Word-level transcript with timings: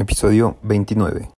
episodio 0.00 0.56
29. 0.62 1.30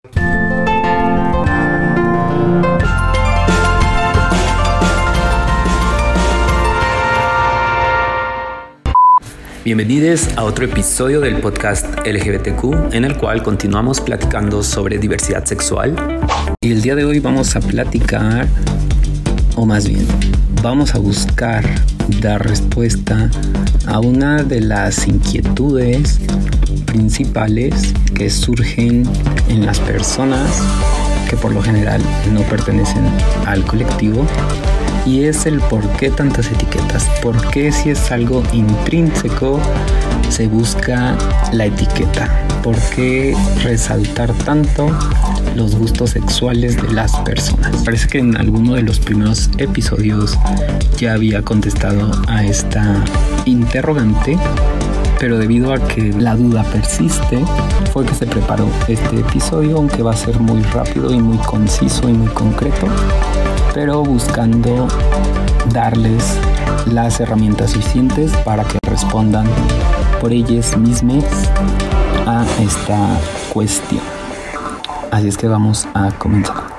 Bienvenidos 9.63 10.37
a 10.39 10.45
otro 10.45 10.65
episodio 10.65 11.21
del 11.21 11.37
podcast 11.37 11.87
LGBTQ 12.07 12.95
en 12.95 13.05
el 13.05 13.17
cual 13.19 13.43
continuamos 13.43 14.01
platicando 14.01 14.63
sobre 14.63 14.97
diversidad 14.97 15.45
sexual. 15.45 15.95
Y 16.63 16.73
el 16.73 16.81
día 16.81 16.95
de 16.95 17.05
hoy 17.05 17.21
vamos 17.21 17.55
a 17.57 17.61
platicar, 17.61 18.49
o 19.61 19.67
más 19.67 19.87
bien, 19.87 20.07
vamos 20.63 20.95
a 20.95 20.99
buscar 20.99 21.63
dar 22.23 22.49
respuesta 22.49 23.31
a 23.87 24.01
una 24.01 24.43
de 24.43 24.63
las 24.63 25.07
inquietudes 25.07 26.19
principales 26.87 27.93
que 28.15 28.31
surgen 28.31 29.03
en 29.49 29.67
las 29.67 29.79
personas 29.81 30.63
que 31.29 31.37
por 31.37 31.53
lo 31.53 31.61
general 31.61 32.01
no 32.33 32.41
pertenecen 32.45 33.05
al 33.45 33.63
colectivo 33.67 34.25
y 35.05 35.25
es 35.25 35.45
el 35.45 35.61
por 35.61 35.87
qué 35.99 36.09
tantas 36.09 36.51
etiquetas, 36.51 37.05
por 37.23 37.51
qué 37.51 37.71
si 37.71 37.91
es 37.91 38.11
algo 38.11 38.43
intrínseco 38.55 39.61
se 40.31 40.49
busca 40.49 41.19
la 41.53 41.67
etiqueta, 41.67 42.47
por 42.63 42.77
qué 42.95 43.37
resaltar 43.63 44.33
tanto 44.33 44.89
los 45.57 45.75
gustos 45.75 46.11
sexuales 46.11 46.81
de 46.81 46.93
las 46.93 47.15
personas. 47.21 47.77
Parece 47.85 48.09
que 48.09 48.19
en 48.19 48.37
alguno 48.37 48.75
de 48.75 48.83
los 48.83 49.01
primeros 49.01 49.51
episodios 49.59 50.39
ya 50.99 51.15
había 51.15 51.43
contestado 51.43 52.11
a 52.29 52.45
esta 52.45 53.05
interrogante 53.45 54.39
pero 55.21 55.37
debido 55.37 55.75
a 55.75 55.79
que 55.79 56.15
la 56.15 56.35
duda 56.35 56.65
persiste, 56.65 57.45
fue 57.93 58.07
que 58.07 58.15
se 58.15 58.27
preparó 58.27 58.67
este 58.89 59.21
episodio, 59.21 59.77
aunque 59.77 60.03
va 60.03 60.13
a 60.13 60.17
ser 60.17 60.41
muy 60.41 60.63
rápido 60.63 61.13
y 61.13 61.21
muy 61.21 61.37
conciso 61.45 62.09
y 62.09 62.15
muy 62.15 62.29
concreto, 62.29 62.87
pero 63.75 64.03
buscando 64.03 64.89
darles 65.75 66.39
las 66.87 67.21
herramientas 67.21 67.73
suficientes 67.73 68.33
para 68.47 68.65
que 68.65 68.79
respondan 68.89 69.47
por 70.23 70.33
ellas 70.33 70.75
mismas 70.79 71.25
esta 72.61 73.19
cuestión. 73.53 74.03
Así 75.11 75.29
es 75.29 75.37
que 75.37 75.49
vamos 75.49 75.89
a 75.95 76.11
comenzar. 76.13 76.70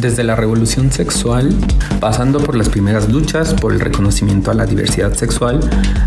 Desde 0.00 0.22
la 0.22 0.36
revolución 0.36 0.92
sexual, 0.92 1.52
pasando 1.98 2.38
por 2.38 2.54
las 2.54 2.68
primeras 2.68 3.08
luchas 3.08 3.52
por 3.54 3.72
el 3.72 3.80
reconocimiento 3.80 4.52
a 4.52 4.54
la 4.54 4.64
diversidad 4.64 5.12
sexual, 5.14 5.58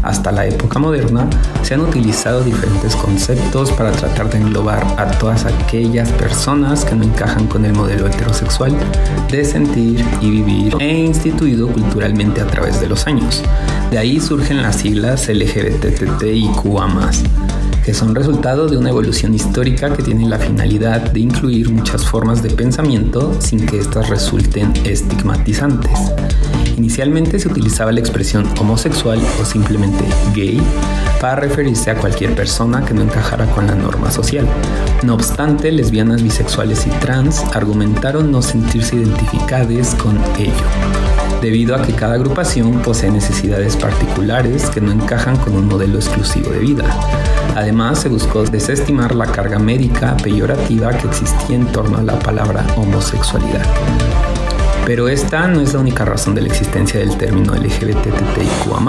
hasta 0.01 0.31
la 0.31 0.45
época 0.45 0.79
moderna, 0.79 1.29
se 1.61 1.73
han 1.73 1.81
utilizado 1.81 2.41
diferentes 2.41 2.95
conceptos 2.95 3.69
para 3.73 3.91
tratar 3.91 4.29
de 4.29 4.37
englobar 4.37 4.81
a 4.97 5.11
todas 5.19 5.43
aquellas 5.43 6.09
personas 6.13 6.85
que 6.85 6.95
no 6.95 7.03
encajan 7.03 7.47
con 7.47 7.65
el 7.65 7.73
modelo 7.73 8.07
heterosexual 8.07 8.73
de 9.29 9.43
sentir 9.43 10.05
y 10.21 10.31
vivir 10.31 10.77
e 10.79 10.93
instituido 10.93 11.67
culturalmente 11.67 12.39
a 12.39 12.47
través 12.47 12.79
de 12.79 12.87
los 12.87 13.07
años. 13.07 13.43
De 13.91 13.97
ahí 13.97 14.21
surgen 14.21 14.61
las 14.61 14.77
siglas 14.77 15.27
LGBTTIQA 15.27 16.87
que 17.83 17.93
son 17.93 18.15
resultado 18.15 18.67
de 18.67 18.77
una 18.77 18.89
evolución 18.89 19.33
histórica 19.33 19.93
que 19.95 20.03
tiene 20.03 20.27
la 20.27 20.37
finalidad 20.37 21.01
de 21.01 21.19
incluir 21.19 21.69
muchas 21.69 22.05
formas 22.05 22.43
de 22.43 22.49
pensamiento 22.49 23.35
sin 23.39 23.65
que 23.65 23.79
éstas 23.79 24.09
resulten 24.09 24.73
estigmatizantes. 24.85 25.97
Inicialmente 26.77 27.39
se 27.39 27.47
utilizaba 27.47 27.91
la 27.91 27.99
expresión 27.99 28.47
homosexual 28.59 29.19
o 29.41 29.45
simplemente 29.45 30.03
gay 30.33 30.61
para 31.19 31.35
referirse 31.35 31.91
a 31.91 31.95
cualquier 31.95 32.35
persona 32.35 32.85
que 32.85 32.93
no 32.93 33.01
encajara 33.01 33.45
con 33.47 33.67
la 33.67 33.75
norma 33.75 34.11
social. 34.11 34.47
No 35.03 35.13
obstante, 35.13 35.71
lesbianas, 35.71 36.23
bisexuales 36.23 36.85
y 36.87 36.89
trans 36.99 37.43
argumentaron 37.53 38.31
no 38.31 38.41
sentirse 38.41 38.95
identificadas 38.95 39.95
con 39.95 40.17
ello 40.39 41.01
debido 41.41 41.75
a 41.75 41.81
que 41.81 41.93
cada 41.93 42.13
agrupación 42.13 42.81
posee 42.83 43.09
necesidades 43.09 43.75
particulares 43.75 44.69
que 44.69 44.79
no 44.79 44.91
encajan 44.91 45.35
con 45.37 45.55
un 45.55 45.67
modelo 45.67 45.97
exclusivo 45.97 46.51
de 46.51 46.59
vida. 46.59 46.85
Además, 47.55 47.99
se 47.99 48.09
buscó 48.09 48.43
desestimar 48.43 49.15
la 49.15 49.25
carga 49.25 49.59
médica 49.59 50.15
peyorativa 50.17 50.91
que 50.91 51.07
existía 51.07 51.55
en 51.55 51.67
torno 51.67 51.97
a 51.97 52.03
la 52.03 52.17
palabra 52.19 52.65
homosexualidad. 52.77 53.65
Pero 54.85 55.07
esta 55.07 55.47
no 55.47 55.61
es 55.61 55.73
la 55.73 55.79
única 55.79 56.05
razón 56.05 56.35
de 56.35 56.41
la 56.41 56.47
existencia 56.47 56.99
del 56.99 57.17
término 57.17 57.53
LGBTTIQA 57.53 58.79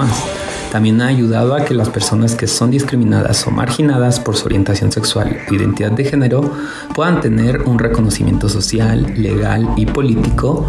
también 0.73 1.03
ha 1.03 1.05
ayudado 1.05 1.53
a 1.53 1.65
que 1.65 1.75
las 1.75 1.89
personas 1.89 2.33
que 2.33 2.47
son 2.47 2.71
discriminadas 2.71 3.45
o 3.45 3.51
marginadas 3.51 4.19
por 4.19 4.35
su 4.35 4.47
orientación 4.47 4.91
sexual 4.91 5.37
o 5.47 5.53
identidad 5.53 5.91
de 5.91 6.03
género 6.03 6.51
puedan 6.95 7.21
tener 7.21 7.61
un 7.67 7.77
reconocimiento 7.77 8.49
social, 8.49 9.13
legal 9.15 9.69
y 9.77 9.85
político. 9.85 10.67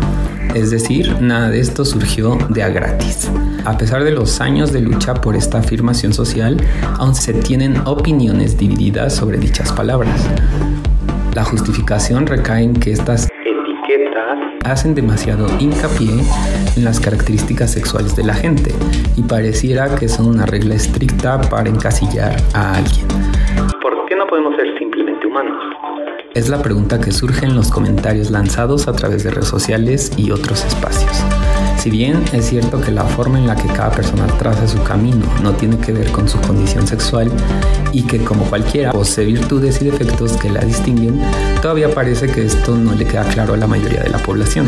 Es 0.54 0.70
decir, 0.70 1.20
nada 1.20 1.50
de 1.50 1.58
esto 1.58 1.84
surgió 1.84 2.38
de 2.48 2.62
a 2.62 2.68
gratis. 2.68 3.28
A 3.64 3.76
pesar 3.76 4.04
de 4.04 4.12
los 4.12 4.40
años 4.40 4.72
de 4.72 4.80
lucha 4.80 5.14
por 5.14 5.34
esta 5.34 5.58
afirmación 5.58 6.12
social, 6.12 6.56
aún 6.98 7.14
se 7.16 7.34
tienen 7.34 7.76
opiniones 7.84 8.56
divididas 8.56 9.16
sobre 9.16 9.38
dichas 9.38 9.72
palabras. 9.72 10.28
La 11.34 11.42
justificación 11.44 12.26
recae 12.26 12.62
en 12.62 12.74
que 12.74 12.92
estas 12.92 13.28
hacen 14.64 14.94
demasiado 14.94 15.46
hincapié 15.58 16.22
en 16.76 16.84
las 16.84 16.98
características 16.98 17.72
sexuales 17.72 18.16
de 18.16 18.24
la 18.24 18.34
gente 18.34 18.70
y 19.16 19.22
pareciera 19.22 19.94
que 19.96 20.08
son 20.08 20.26
una 20.26 20.46
regla 20.46 20.74
estricta 20.74 21.40
para 21.50 21.68
encasillar 21.68 22.36
a 22.54 22.76
alguien. 22.76 23.06
¿Por 23.82 24.06
qué 24.06 24.16
no 24.16 24.26
podemos 24.26 24.56
ser 24.56 24.78
simplemente 24.78 25.26
humanos? 25.26 25.73
Es 26.34 26.48
la 26.48 26.60
pregunta 26.60 27.00
que 27.00 27.12
surge 27.12 27.46
en 27.46 27.54
los 27.54 27.68
comentarios 27.68 28.32
lanzados 28.32 28.88
a 28.88 28.92
través 28.92 29.22
de 29.22 29.30
redes 29.30 29.46
sociales 29.46 30.10
y 30.16 30.32
otros 30.32 30.64
espacios. 30.64 31.12
Si 31.78 31.90
bien 31.90 32.24
es 32.32 32.46
cierto 32.46 32.80
que 32.80 32.90
la 32.90 33.04
forma 33.04 33.38
en 33.38 33.46
la 33.46 33.54
que 33.54 33.68
cada 33.68 33.92
persona 33.92 34.26
traza 34.36 34.66
su 34.66 34.82
camino 34.82 35.24
no 35.44 35.52
tiene 35.52 35.78
que 35.78 35.92
ver 35.92 36.10
con 36.10 36.28
su 36.28 36.40
condición 36.40 36.88
sexual 36.88 37.30
y 37.92 38.02
que 38.02 38.18
como 38.24 38.46
cualquiera 38.46 38.90
posee 38.90 39.26
virtudes 39.26 39.80
y 39.80 39.84
defectos 39.84 40.32
que 40.32 40.50
la 40.50 40.60
distinguen, 40.62 41.20
todavía 41.62 41.94
parece 41.94 42.26
que 42.26 42.44
esto 42.44 42.76
no 42.76 42.94
le 42.94 43.04
queda 43.04 43.22
claro 43.28 43.54
a 43.54 43.56
la 43.56 43.68
mayoría 43.68 44.02
de 44.02 44.10
la 44.10 44.18
población. 44.18 44.66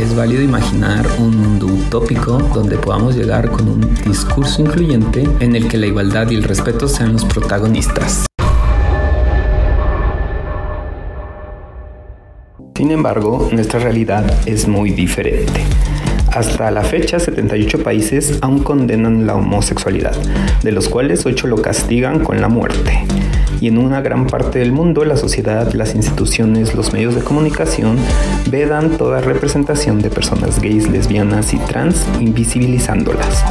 Es 0.00 0.16
válido 0.16 0.42
imaginar 0.42 1.06
un 1.18 1.36
mundo 1.36 1.66
utópico 1.66 2.38
donde 2.52 2.76
podamos 2.76 3.14
llegar 3.14 3.52
con 3.52 3.68
un 3.68 3.94
discurso 4.04 4.62
incluyente 4.62 5.28
en 5.38 5.54
el 5.54 5.68
que 5.68 5.78
la 5.78 5.86
igualdad 5.86 6.28
y 6.30 6.34
el 6.34 6.42
respeto 6.42 6.88
sean 6.88 7.12
los 7.12 7.24
protagonistas. 7.24 8.27
Sin 12.78 12.92
embargo, 12.92 13.48
nuestra 13.50 13.80
realidad 13.80 14.24
es 14.46 14.68
muy 14.68 14.90
diferente. 14.90 15.64
Hasta 16.30 16.70
la 16.70 16.82
fecha, 16.82 17.18
78 17.18 17.82
países 17.82 18.38
aún 18.40 18.60
condenan 18.60 19.26
la 19.26 19.34
homosexualidad, 19.34 20.14
de 20.62 20.70
los 20.70 20.88
cuales 20.88 21.26
8 21.26 21.48
lo 21.48 21.60
castigan 21.60 22.20
con 22.20 22.40
la 22.40 22.48
muerte. 22.48 23.04
Y 23.60 23.66
en 23.66 23.78
una 23.78 24.00
gran 24.00 24.28
parte 24.28 24.60
del 24.60 24.70
mundo, 24.70 25.04
la 25.04 25.16
sociedad, 25.16 25.72
las 25.72 25.96
instituciones, 25.96 26.76
los 26.76 26.92
medios 26.92 27.16
de 27.16 27.22
comunicación 27.22 27.96
vedan 28.48 28.90
toda 28.96 29.20
representación 29.22 30.00
de 30.00 30.10
personas 30.10 30.62
gays, 30.62 30.88
lesbianas 30.88 31.54
y 31.54 31.58
trans, 31.58 32.06
invisibilizándolas, 32.20 33.44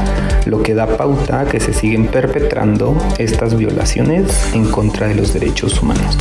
lo 0.45 0.63
que 0.63 0.73
da 0.73 0.87
pauta 0.95 1.41
a 1.41 1.45
que 1.45 1.59
se 1.59 1.73
siguen 1.73 2.07
perpetrando 2.07 2.97
estas 3.17 3.57
violaciones 3.57 4.53
en 4.53 4.71
contra 4.71 5.09
de 5.09 5.15
los 5.15 5.33
derechos 5.33 5.81
humanos. 5.81 6.17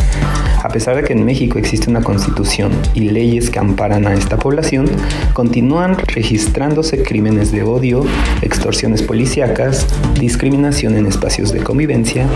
A 0.67 0.69
pesar 0.69 0.97
de 0.97 1.05
que 1.05 1.13
en 1.13 1.25
México 1.25 1.61
existe 1.61 1.89
una 1.89 2.03
constitución 2.03 2.73
y 2.93 3.11
leyes 3.11 3.51
que 3.51 3.61
amparan 3.61 4.05
a 4.05 4.15
esta 4.15 4.37
población, 4.37 4.87
continúan 5.33 5.97
registrándose 5.97 7.05
crímenes 7.05 7.53
de 7.53 7.63
odio, 7.63 8.05
extorsiones 8.43 9.01
policíacas, 9.01 9.87
discriminación 10.19 10.97
en 10.97 11.07
espacios 11.07 11.53
de 11.53 11.61
convivencia 11.61 12.27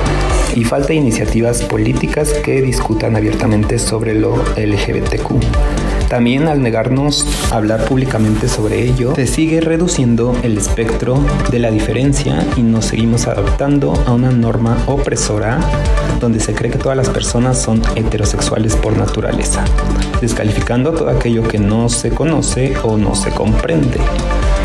y 0.54 0.62
falta 0.62 0.90
de 0.90 0.94
iniciativas 0.94 1.62
políticas 1.64 2.32
que 2.32 2.62
discutan 2.62 3.16
abiertamente 3.16 3.80
sobre 3.80 4.14
lo 4.14 4.36
LGBTQ. 4.56 5.79
También 6.10 6.48
al 6.48 6.60
negarnos 6.60 7.24
a 7.52 7.58
hablar 7.58 7.84
públicamente 7.84 8.48
sobre 8.48 8.82
ello, 8.82 9.14
se 9.14 9.28
sigue 9.28 9.60
reduciendo 9.60 10.36
el 10.42 10.58
espectro 10.58 11.20
de 11.52 11.60
la 11.60 11.70
diferencia 11.70 12.44
y 12.56 12.64
nos 12.64 12.86
seguimos 12.86 13.28
adaptando 13.28 13.94
a 14.08 14.12
una 14.12 14.32
norma 14.32 14.76
opresora 14.88 15.60
donde 16.18 16.40
se 16.40 16.52
cree 16.52 16.72
que 16.72 16.78
todas 16.78 16.96
las 16.96 17.08
personas 17.08 17.62
son 17.62 17.80
heterosexuales 17.94 18.74
por 18.74 18.98
naturaleza, 18.98 19.64
descalificando 20.20 20.92
todo 20.92 21.10
aquello 21.10 21.44
que 21.46 21.60
no 21.60 21.88
se 21.88 22.10
conoce 22.10 22.74
o 22.82 22.96
no 22.96 23.14
se 23.14 23.30
comprende. 23.30 24.00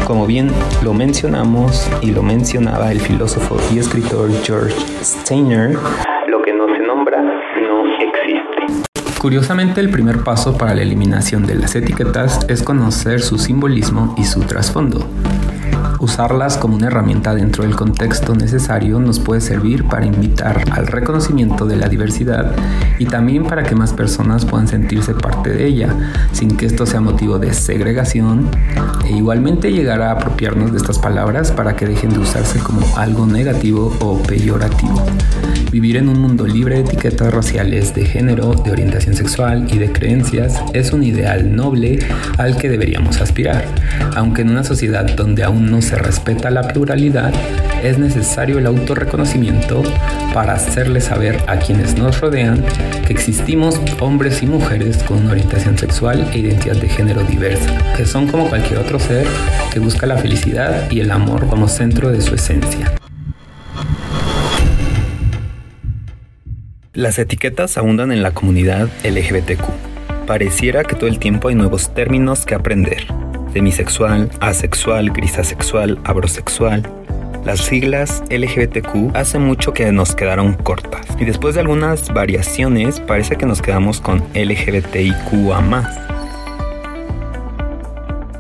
Como 0.07 0.25
bien 0.25 0.50
lo 0.83 0.95
mencionamos 0.95 1.88
y 2.01 2.09
lo 2.09 2.24
mencionaba 2.24 2.91
el 2.91 3.00
filósofo 3.00 3.57
y 3.71 3.77
escritor 3.77 4.31
George 4.44 4.75
Steiner, 5.03 5.77
lo 6.27 6.41
que 6.41 6.53
no 6.53 6.65
se 6.75 6.80
nombra 6.80 7.21
no 7.21 7.83
existe. 8.00 8.85
Curiosamente, 9.25 9.81
el 9.81 9.89
primer 9.89 10.24
paso 10.24 10.56
para 10.56 10.75
la 10.75 10.83
eliminación 10.83 11.48
de 11.48 11.56
las 11.56 11.74
etiquetas 11.74 12.45
es 12.48 12.62
conocer 12.62 13.22
su 13.22 13.39
simbolismo 13.39 14.13
y 14.19 14.24
su 14.24 14.42
trasfondo. 14.42 15.04
Usarlas 16.00 16.57
como 16.57 16.75
una 16.75 16.88
herramienta 16.88 17.33
dentro 17.33 17.63
del 17.63 17.75
contexto 17.75 18.36
necesario 18.36 19.00
nos 19.00 19.19
puede 19.19 19.42
servir 19.42 19.86
para 19.86 20.06
invitar 20.06 20.63
al 20.71 20.88
reconocimiento 20.88 21.65
de 21.65 21.77
la 21.77 21.88
diversidad 21.88 22.53
y 23.00 23.06
también 23.06 23.45
para 23.45 23.63
que 23.63 23.75
más 23.75 23.94
personas 23.94 24.45
puedan 24.45 24.68
sentirse 24.68 25.13
parte 25.13 25.51
de 25.51 25.65
ella, 25.65 25.95
sin 26.31 26.57
que 26.57 26.65
esto 26.65 26.86
sea 26.86 27.00
motivo 27.00 27.39
de 27.39 27.53
segregación, 27.53 28.50
e 29.06 29.15
igualmente 29.15 29.71
llegar 29.71 30.01
a 30.01 30.12
apropiarnos 30.12 30.71
de 30.71 30.77
estas 30.77 31.00
palabras 31.00 31.51
para 31.51 31.75
que 31.75 31.86
dejen 31.86 32.12
de 32.12 32.19
usarse 32.19 32.59
como 32.59 32.86
algo 32.98 33.25
negativo 33.25 33.95
o 34.01 34.21
peyorativo. 34.21 35.01
Vivir 35.71 35.98
en 35.98 36.09
un 36.09 36.19
mundo 36.19 36.45
libre 36.45 36.75
de 36.75 36.81
etiquetas 36.81 37.33
raciales, 37.33 37.94
de 37.95 38.06
género, 38.06 38.53
de 38.53 38.71
orientación 38.71 39.15
sexual 39.15 39.68
y 39.71 39.77
de 39.77 39.91
creencias 39.91 40.62
es 40.74 40.94
un 40.94 41.03
ideal 41.03 41.56
noble 41.56 42.00
al 42.38 42.57
que 42.57 42.69
deberíamos 42.69 43.21
aspirar, 43.21 43.65
aunque 44.15 44.41
en 44.41 44.50
una 44.50 44.63
sociedad 44.63 45.06
donde 45.15 45.44
aún 45.44 45.69
no 45.71 45.81
se 45.86 45.96
respeta 45.96 46.50
la 46.50 46.64
pluralidad, 46.64 47.32
es 47.84 48.00
necesario 48.00 48.58
el 48.58 48.66
autorreconocimiento 48.66 49.84
para 50.34 50.54
hacerle 50.54 51.00
saber 51.00 51.38
a 51.48 51.58
quienes 51.60 51.96
nos 51.96 52.20
rodean 52.20 52.66
que 53.06 53.14
existimos 53.14 53.80
hombres 54.00 54.42
y 54.42 54.48
mujeres 54.48 55.04
con 55.04 55.20
una 55.20 55.32
orientación 55.32 55.78
sexual 55.78 56.28
e 56.34 56.40
identidad 56.40 56.78
de 56.78 56.90
género 56.90 57.24
diversa, 57.24 57.78
que 57.96 58.06
son 58.06 58.28
como 58.28 58.50
cualquier 58.50 58.80
otro 58.80 59.00
ser 59.00 59.28
que 59.72 59.80
busca 59.80 60.08
la 60.08 60.18
felicidad 60.18 60.90
y 60.90 61.02
el 61.02 61.12
amor 61.12 61.48
como 61.48 61.68
centro 61.68 62.12
de 62.12 62.22
su 62.22 62.34
esencia. 62.34 62.92
Las 66.94 67.20
etiquetas 67.20 67.78
abundan 67.78 68.12
en 68.12 68.24
la 68.24 68.32
comunidad 68.32 68.90
LGBTQ. 69.04 70.26
Pareciera 70.26 70.84
que 70.84 70.96
todo 70.96 71.08
el 71.08 71.20
tiempo 71.20 71.50
hay 71.50 71.56
nuevos 71.56 71.94
términos 71.94 72.46
que 72.46 72.56
aprender. 72.56 73.06
Demisexual, 73.56 74.30
asexual, 74.42 75.12
grisasexual, 75.12 75.98
abrosexual. 76.04 76.84
Las 77.46 77.62
siglas 77.62 78.22
LGBTQ 78.30 79.16
hace 79.16 79.40
mucho 79.40 79.74
que 79.74 79.90
nos 79.94 80.13
quedaron 80.13 80.56
cortas 80.56 81.07
y 81.18 81.24
después 81.24 81.56
de 81.56 81.62
algunas 81.62 82.13
variaciones 82.13 83.00
parece 83.00 83.38
que 83.38 83.46
nos 83.46 83.62
quedamos 83.62 84.02
con 84.02 84.22
LGBTIQA 84.34 85.62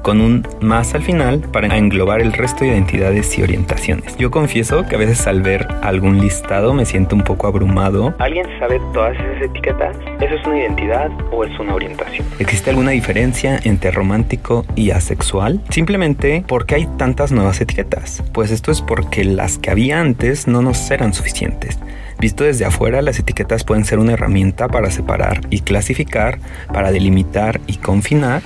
con 0.05 0.21
un 0.21 0.47
más 0.61 0.93
al 0.93 1.01
final 1.01 1.39
para 1.51 1.75
englobar 1.75 2.21
el 2.21 2.31
resto 2.31 2.63
de 2.63 2.67
identidades 2.67 3.35
y 3.39 3.41
orientaciones. 3.41 4.15
Yo 4.17 4.29
confieso 4.29 4.85
que 4.85 4.93
a 4.93 4.99
veces 4.99 5.25
al 5.25 5.41
ver 5.41 5.67
algún 5.81 6.21
listado 6.21 6.75
me 6.75 6.85
siento 6.85 7.15
un 7.15 7.23
poco 7.23 7.47
abrumado. 7.47 8.13
¿Alguien 8.19 8.45
sabe 8.59 8.79
todas 8.93 9.15
esas 9.15 9.41
etiquetas? 9.49 9.97
¿Eso 10.21 10.35
es 10.35 10.45
una 10.45 10.59
identidad 10.59 11.09
o 11.31 11.43
es 11.43 11.59
una 11.59 11.73
orientación? 11.73 12.23
¿Existe 12.37 12.69
alguna 12.69 12.91
diferencia 12.91 13.59
entre 13.63 13.89
romántico 13.89 14.63
y 14.75 14.91
asexual? 14.91 15.59
Simplemente, 15.69 16.43
¿por 16.47 16.67
qué 16.67 16.75
hay 16.75 16.85
tantas 16.97 17.31
nuevas 17.31 17.59
etiquetas? 17.59 18.23
Pues 18.31 18.51
esto 18.51 18.71
es 18.71 18.83
porque 18.83 19.23
las 19.23 19.57
que 19.57 19.71
había 19.71 19.99
antes 19.99 20.47
no 20.47 20.61
nos 20.61 20.91
eran 20.91 21.15
suficientes. 21.15 21.79
Visto 22.19 22.43
desde 22.43 22.65
afuera, 22.65 23.01
las 23.01 23.19
etiquetas 23.19 23.63
pueden 23.63 23.85
ser 23.85 23.99
una 23.99 24.13
herramienta 24.13 24.67
para 24.67 24.89
separar 24.89 25.41
y 25.49 25.61
clasificar, 25.61 26.39
para 26.73 26.91
delimitar 26.91 27.59
y 27.67 27.77
confinar, 27.77 28.41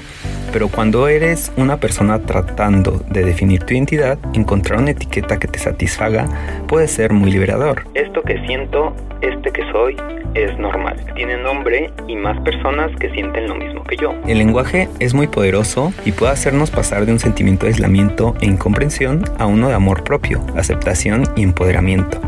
pero 0.52 0.68
cuando 0.68 1.08
eres 1.08 1.52
una 1.58 1.78
persona 1.78 2.20
tratando 2.20 3.04
de 3.10 3.24
definir 3.24 3.64
tu 3.64 3.74
identidad, 3.74 4.18
encontrar 4.34 4.80
una 4.80 4.92
etiqueta 4.92 5.38
que 5.38 5.48
te 5.48 5.60
satisfaga 5.60 6.28
puede 6.68 6.88
ser 6.88 7.14
muy 7.14 7.32
liberador. 7.32 7.84
Esto 7.94 8.22
que 8.24 8.40
siento, 8.46 8.96
este 9.22 9.52
que 9.52 9.62
soy, 9.72 9.96
es 10.34 10.58
normal. 10.58 10.96
Tiene 11.16 11.38
nombre 11.38 11.92
y 12.08 12.16
más 12.16 12.40
personas 12.42 12.92
que 13.00 13.10
sienten 13.12 13.48
lo 13.48 13.56
mismo 13.56 13.84
que 13.84 13.98
yo. 13.98 14.14
El 14.28 14.38
lenguaje 14.38 14.88
es 15.00 15.14
muy 15.14 15.28
poderoso 15.28 15.94
y 16.06 16.12
puede 16.12 16.32
hacernos 16.32 16.72
pasar 16.72 17.06
de 17.06 17.12
un 17.12 17.20
sentimiento 17.20 17.66
de 17.66 17.74
aislamiento 17.74 18.36
e 18.42 18.46
incomprensión 18.46 19.24
a 19.38 19.46
uno 19.46 19.70
de 19.70 19.76
amor 19.76 20.04
propio, 20.04 20.42
aceptación 20.56 21.24
y 21.36 21.44
empoderamiento. 21.44 22.20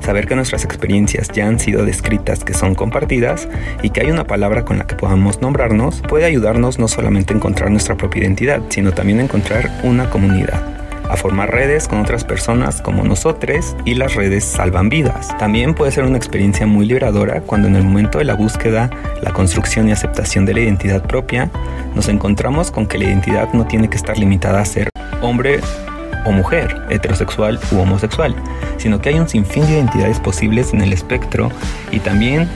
Saber 0.00 0.26
que 0.26 0.36
nuestras 0.36 0.64
experiencias 0.64 1.28
ya 1.28 1.46
han 1.46 1.58
sido 1.58 1.84
descritas, 1.84 2.44
que 2.44 2.54
son 2.54 2.74
compartidas 2.74 3.48
y 3.82 3.90
que 3.90 4.00
hay 4.00 4.10
una 4.10 4.26
palabra 4.26 4.64
con 4.64 4.78
la 4.78 4.86
que 4.86 4.94
podamos 4.94 5.40
nombrarnos 5.40 6.02
puede 6.02 6.24
ayudarnos 6.24 6.78
no 6.78 6.88
solamente 6.88 7.34
a 7.34 7.36
encontrar 7.36 7.70
nuestra 7.70 7.96
propia 7.96 8.22
identidad, 8.22 8.62
sino 8.68 8.92
también 8.92 9.20
a 9.20 9.24
encontrar 9.24 9.70
una 9.82 10.08
comunidad 10.10 10.80
a 11.10 11.16
formar 11.16 11.50
redes 11.50 11.88
con 11.88 12.00
otras 12.00 12.24
personas 12.24 12.80
como 12.80 13.02
nosotros 13.02 13.76
y 13.84 13.94
las 13.94 14.14
redes 14.14 14.44
salvan 14.44 14.88
vidas. 14.88 15.36
También 15.38 15.74
puede 15.74 15.90
ser 15.90 16.04
una 16.04 16.16
experiencia 16.16 16.66
muy 16.66 16.86
liberadora 16.86 17.40
cuando 17.40 17.66
en 17.66 17.76
el 17.76 17.82
momento 17.82 18.18
de 18.18 18.24
la 18.24 18.34
búsqueda, 18.34 18.90
la 19.20 19.32
construcción 19.32 19.88
y 19.88 19.92
aceptación 19.92 20.46
de 20.46 20.54
la 20.54 20.60
identidad 20.60 21.02
propia, 21.02 21.50
nos 21.94 22.08
encontramos 22.08 22.70
con 22.70 22.86
que 22.86 22.98
la 22.98 23.06
identidad 23.06 23.52
no 23.52 23.66
tiene 23.66 23.90
que 23.90 23.96
estar 23.96 24.16
limitada 24.18 24.60
a 24.60 24.64
ser 24.64 24.90
hombre 25.20 25.60
o 26.24 26.32
mujer, 26.32 26.82
heterosexual 26.90 27.58
u 27.72 27.78
homosexual, 27.78 28.34
sino 28.76 29.00
que 29.00 29.10
hay 29.10 29.18
un 29.18 29.28
sinfín 29.28 29.66
de 29.66 29.72
identidades 29.72 30.20
posibles 30.20 30.72
en 30.72 30.82
el 30.82 30.92
espectro 30.92 31.50
y 31.90 32.00
también 32.00 32.48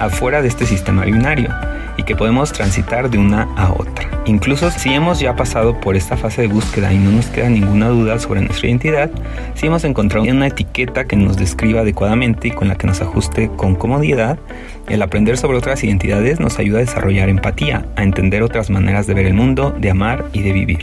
afuera 0.00 0.42
de 0.42 0.48
este 0.48 0.66
sistema 0.66 1.04
binario 1.04 1.50
y 1.96 2.02
que 2.02 2.16
podemos 2.16 2.52
transitar 2.52 3.10
de 3.10 3.18
una 3.18 3.42
a 3.56 3.72
otra. 3.72 4.08
Incluso 4.26 4.70
si 4.70 4.92
hemos 4.92 5.20
ya 5.20 5.36
pasado 5.36 5.78
por 5.80 5.96
esta 5.96 6.16
fase 6.16 6.42
de 6.42 6.48
búsqueda 6.48 6.92
y 6.92 6.98
no 6.98 7.10
nos 7.10 7.26
queda 7.26 7.48
ninguna 7.48 7.88
duda 7.88 8.18
sobre 8.18 8.40
nuestra 8.40 8.68
identidad, 8.68 9.10
si 9.54 9.66
hemos 9.66 9.84
encontrado 9.84 10.24
una 10.24 10.46
etiqueta 10.46 11.04
que 11.04 11.16
nos 11.16 11.36
describa 11.36 11.80
adecuadamente 11.80 12.48
y 12.48 12.50
con 12.52 12.68
la 12.68 12.76
que 12.76 12.86
nos 12.86 13.00
ajuste 13.02 13.50
con 13.56 13.74
comodidad, 13.74 14.38
el 14.88 15.02
aprender 15.02 15.36
sobre 15.36 15.58
otras 15.58 15.84
identidades 15.84 16.40
nos 16.40 16.58
ayuda 16.58 16.78
a 16.78 16.82
desarrollar 16.82 17.28
empatía, 17.28 17.84
a 17.96 18.02
entender 18.02 18.42
otras 18.42 18.70
maneras 18.70 19.06
de 19.06 19.14
ver 19.14 19.26
el 19.26 19.34
mundo, 19.34 19.74
de 19.78 19.90
amar 19.90 20.24
y 20.32 20.42
de 20.42 20.52
vivir. 20.52 20.80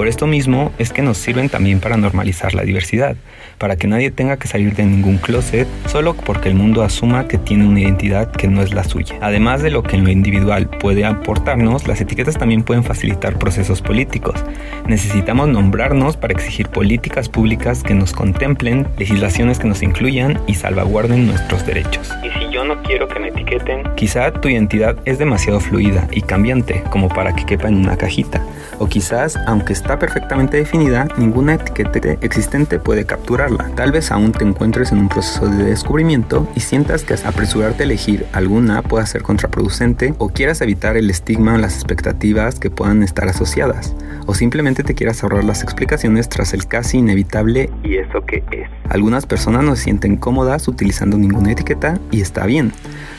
Por 0.00 0.08
esto 0.08 0.26
mismo 0.26 0.72
es 0.78 0.94
que 0.94 1.02
nos 1.02 1.18
sirven 1.18 1.50
también 1.50 1.78
para 1.78 1.98
normalizar 1.98 2.54
la 2.54 2.62
diversidad, 2.62 3.16
para 3.58 3.76
que 3.76 3.86
nadie 3.86 4.10
tenga 4.10 4.38
que 4.38 4.48
salir 4.48 4.74
de 4.74 4.82
ningún 4.82 5.18
closet 5.18 5.68
solo 5.88 6.14
porque 6.14 6.48
el 6.48 6.54
mundo 6.54 6.82
asuma 6.82 7.28
que 7.28 7.36
tiene 7.36 7.68
una 7.68 7.80
identidad 7.80 8.32
que 8.32 8.48
no 8.48 8.62
es 8.62 8.72
la 8.72 8.82
suya. 8.82 9.16
Además 9.20 9.60
de 9.60 9.70
lo 9.70 9.82
que 9.82 9.96
en 9.96 10.04
lo 10.04 10.10
individual 10.10 10.70
puede 10.70 11.04
aportarnos, 11.04 11.86
las 11.86 12.00
etiquetas 12.00 12.38
también 12.38 12.62
pueden 12.62 12.82
facilitar 12.82 13.38
procesos 13.38 13.82
políticos. 13.82 14.42
Necesitamos 14.86 15.48
nombrarnos 15.48 16.16
para 16.16 16.32
exigir 16.32 16.70
políticas 16.70 17.28
públicas 17.28 17.82
que 17.82 17.92
nos 17.92 18.14
contemplen, 18.14 18.88
legislaciones 18.96 19.58
que 19.58 19.68
nos 19.68 19.82
incluyan 19.82 20.40
y 20.46 20.54
salvaguarden 20.54 21.26
nuestros 21.26 21.66
derechos. 21.66 22.10
Y 22.24 22.30
si 22.38 22.50
yo 22.50 22.64
no 22.64 22.82
quiero 22.84 23.06
que 23.06 23.20
me 23.20 23.28
etiqueten, 23.28 23.82
quizá 23.96 24.32
tu 24.32 24.48
identidad 24.48 24.96
es 25.04 25.18
demasiado 25.18 25.60
fluida 25.60 26.08
y 26.10 26.22
cambiante 26.22 26.82
como 26.88 27.10
para 27.10 27.36
que 27.36 27.44
quepa 27.44 27.68
en 27.68 27.74
una 27.74 27.98
cajita. 27.98 28.42
O 28.78 28.86
quizás, 28.86 29.36
aunque 29.46 29.74
está 29.90 29.98
perfectamente 29.98 30.56
definida, 30.56 31.08
ninguna 31.16 31.54
etiqueta 31.54 32.16
existente 32.20 32.78
puede 32.78 33.06
capturarla. 33.06 33.72
Tal 33.74 33.90
vez 33.90 34.12
aún 34.12 34.30
te 34.30 34.44
encuentres 34.44 34.92
en 34.92 34.98
un 34.98 35.08
proceso 35.08 35.48
de 35.48 35.64
descubrimiento 35.64 36.46
y 36.54 36.60
sientas 36.60 37.02
que 37.02 37.14
apresurarte 37.14 37.82
a 37.82 37.86
elegir 37.86 38.24
alguna 38.32 38.82
pueda 38.82 39.04
ser 39.04 39.22
contraproducente 39.22 40.14
o 40.18 40.28
quieras 40.28 40.60
evitar 40.60 40.96
el 40.96 41.10
estigma 41.10 41.54
o 41.54 41.58
las 41.58 41.74
expectativas 41.74 42.60
que 42.60 42.70
puedan 42.70 43.02
estar 43.02 43.26
asociadas. 43.26 43.96
O 44.26 44.34
simplemente 44.34 44.84
te 44.84 44.94
quieras 44.94 45.24
ahorrar 45.24 45.42
las 45.42 45.64
explicaciones 45.64 46.28
tras 46.28 46.54
el 46.54 46.68
casi 46.68 46.98
inevitable 46.98 47.68
¿y 47.82 47.96
eso 47.96 48.24
qué 48.24 48.44
es? 48.52 48.70
Algunas 48.90 49.26
personas 49.26 49.64
no 49.64 49.74
se 49.74 49.82
sienten 49.82 50.16
cómodas 50.18 50.68
utilizando 50.68 51.18
ninguna 51.18 51.50
etiqueta 51.50 51.98
y 52.12 52.20
está 52.20 52.46
bien. 52.46 52.70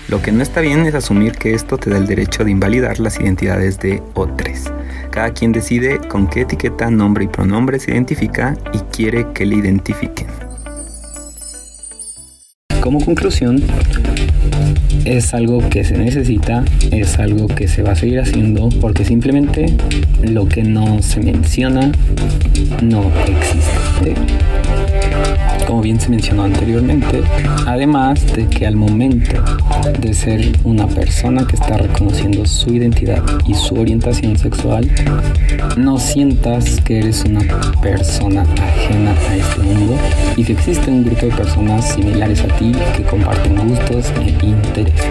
Lo 0.07 0.21
que 0.21 0.31
no 0.31 0.43
está 0.43 0.61
bien 0.61 0.85
es 0.85 0.95
asumir 0.95 1.33
que 1.33 1.53
esto 1.53 1.77
te 1.77 1.89
da 1.89 1.97
el 1.97 2.07
derecho 2.07 2.43
de 2.43 2.51
invalidar 2.51 2.99
las 2.99 3.19
identidades 3.19 3.79
de 3.79 4.01
otros. 4.13 4.71
Cada 5.11 5.33
quien 5.33 5.51
decide 5.51 5.99
con 5.99 6.27
qué 6.27 6.41
etiqueta, 6.41 6.89
nombre 6.89 7.25
y 7.25 7.27
pronombre 7.27 7.79
se 7.79 7.91
identifica 7.91 8.57
y 8.73 8.79
quiere 8.95 9.27
que 9.33 9.45
le 9.45 9.55
identifiquen. 9.55 10.27
Como 12.81 13.03
conclusión, 13.03 13.61
es 15.05 15.33
algo 15.33 15.67
que 15.69 15.83
se 15.83 15.97
necesita, 15.97 16.65
es 16.91 17.19
algo 17.19 17.47
que 17.47 17.67
se 17.67 17.83
va 17.83 17.91
a 17.91 17.95
seguir 17.95 18.19
haciendo 18.19 18.69
porque 18.81 19.05
simplemente 19.05 19.75
lo 20.23 20.47
que 20.47 20.63
no 20.63 21.01
se 21.01 21.19
menciona 21.19 21.91
no 22.81 23.11
existe 23.27 23.80
bien 25.81 25.99
se 25.99 26.09
mencionó 26.09 26.43
anteriormente, 26.43 27.21
además 27.65 28.25
de 28.33 28.47
que 28.47 28.67
al 28.67 28.75
momento 28.75 29.41
de 29.99 30.13
ser 30.13 30.51
una 30.63 30.87
persona 30.87 31.45
que 31.45 31.55
está 31.55 31.77
reconociendo 31.77 32.45
su 32.45 32.73
identidad 32.73 33.23
y 33.47 33.53
su 33.53 33.75
orientación 33.75 34.37
sexual, 34.37 34.89
no 35.77 35.97
sientas 35.97 36.79
que 36.81 36.99
eres 36.99 37.23
una 37.25 37.41
persona 37.81 38.43
ajena 38.43 39.15
a 39.29 39.35
este 39.35 39.61
mundo 39.61 39.97
y 40.35 40.43
que 40.43 40.53
existe 40.53 40.89
un 40.89 41.03
grupo 41.03 41.25
de 41.25 41.31
personas 41.31 41.93
similares 41.93 42.41
a 42.43 42.47
ti 42.57 42.71
que 42.95 43.03
comparten 43.03 43.55
gustos 43.67 44.05
e 44.19 44.45
intereses. 44.45 45.05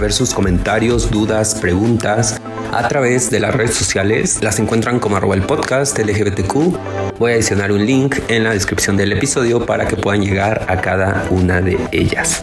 Saber 0.00 0.12
sus 0.14 0.32
comentarios, 0.32 1.10
dudas, 1.10 1.56
preguntas 1.56 2.40
a 2.72 2.88
través 2.88 3.30
de 3.30 3.38
las 3.38 3.54
redes 3.54 3.74
sociales. 3.74 4.38
Las 4.40 4.58
encuentran 4.58 4.98
como 4.98 5.16
arroba 5.16 5.34
el 5.34 5.42
podcast 5.42 5.98
LGBTQ. 5.98 7.18
Voy 7.18 7.32
a 7.32 7.34
adicionar 7.34 7.70
un 7.70 7.84
link 7.84 8.16
en 8.28 8.44
la 8.44 8.54
descripción 8.54 8.96
del 8.96 9.12
episodio 9.12 9.66
para 9.66 9.86
que 9.86 9.96
puedan 9.96 10.22
llegar 10.22 10.64
a 10.68 10.80
cada 10.80 11.26
una 11.30 11.60
de 11.60 11.78
ellas. 11.92 12.42